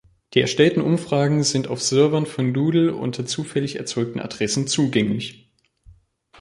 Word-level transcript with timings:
Die 0.33 0.41
erstellten 0.41 0.81
Umfragen 0.81 1.43
sind 1.43 1.67
auf 1.67 1.79
Servern 1.79 2.25
von 2.25 2.55
Doodle 2.55 2.95
unter 2.95 3.23
zufällig 3.27 3.75
erzeugten 3.75 4.19
Adressen 4.19 4.65
zugänglich. 4.65 5.51